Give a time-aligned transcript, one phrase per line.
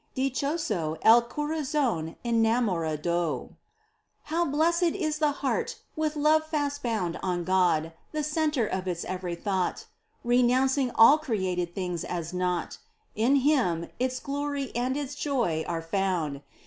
[0.15, 3.51] Dichoso el corazón enamorado.
[4.23, 9.05] How blessed is the heart with love fast bound On God, the centre of its
[9.05, 9.85] every thought!
[10.23, 12.79] Renouncing all created things as naught,
[13.13, 16.41] In Him its glory and its joy are found.